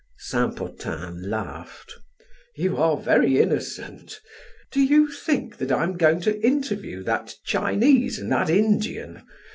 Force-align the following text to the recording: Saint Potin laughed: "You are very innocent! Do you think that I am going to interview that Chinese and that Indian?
Saint 0.17 0.55
Potin 0.55 1.29
laughed: 1.29 1.93
"You 2.55 2.77
are 2.77 2.97
very 2.97 3.39
innocent! 3.39 4.19
Do 4.71 4.81
you 4.81 5.07
think 5.11 5.57
that 5.57 5.71
I 5.71 5.83
am 5.83 5.95
going 5.95 6.21
to 6.21 6.41
interview 6.43 7.03
that 7.03 7.35
Chinese 7.45 8.17
and 8.17 8.31
that 8.31 8.49
Indian? 8.49 9.21